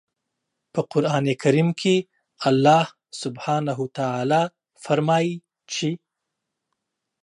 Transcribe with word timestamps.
په 0.73 0.81
قرآن 0.91 1.25
کریم 1.41 1.69
کې 1.81 1.95
الله 2.49 2.83
سبحانه 3.21 3.71
وتعالی 3.81 4.43
فرمايي 4.83 5.35
چې 5.73 5.89